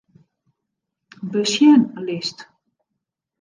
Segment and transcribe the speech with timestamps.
[1.31, 2.37] Besjenlist.